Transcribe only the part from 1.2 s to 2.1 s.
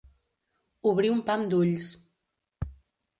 pam d'ulls.